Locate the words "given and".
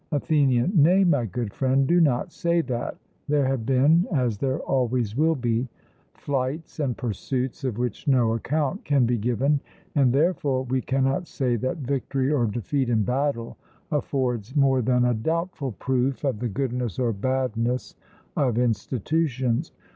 9.15-10.11